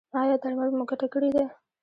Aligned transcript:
ایا 0.21 0.35
درمل 0.41 0.69
مو 0.77 0.83
ګټه 0.89 1.07
کړې 1.13 1.29
ده؟ 1.35 1.45